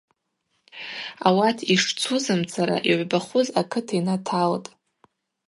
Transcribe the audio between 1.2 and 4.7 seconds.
Ауат йшцузымцара йгӏвбахуз акыт йнаталтӏ.